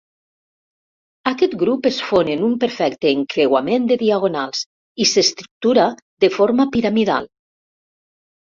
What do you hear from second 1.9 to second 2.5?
fon en